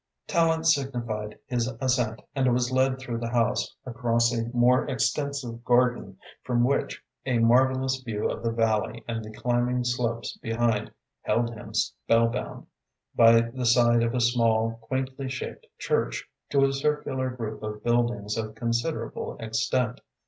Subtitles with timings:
[0.27, 6.17] Tallente signified his assent and was led through the house, across a more extensive garden,
[6.43, 10.89] from which a marvellous view of the valley and the climbing slopes behind
[11.21, 12.65] held him spellbound,
[13.13, 18.37] by the side of a small, quaintly shaped church, to a circular group of buildings
[18.37, 20.01] of considerable extent.